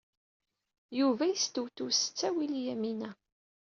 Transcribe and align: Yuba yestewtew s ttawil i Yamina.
Yuba 0.99 1.23
yestewtew 1.27 1.89
s 1.93 2.01
ttawil 2.03 2.51
i 2.59 2.61
Yamina. 2.67 3.09